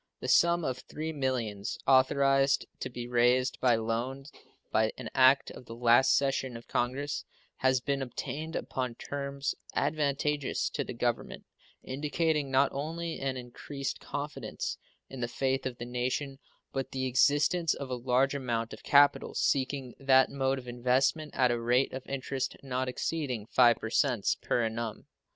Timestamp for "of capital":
18.73-19.35